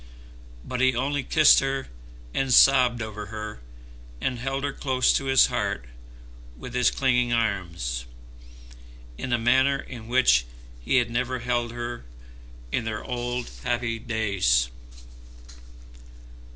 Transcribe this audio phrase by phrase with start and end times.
[0.65, 1.87] But he only kissed her,
[2.33, 3.59] and sobbed over her,
[4.19, 5.85] and held her close to his heart
[6.57, 8.05] with his clinging arms,
[9.19, 10.47] in a manner in which
[10.83, 12.03] he had never held her
[12.71, 14.69] in their old happy days.